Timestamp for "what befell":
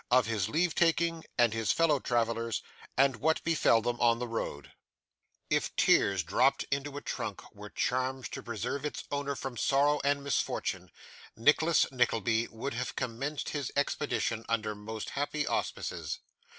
3.17-3.83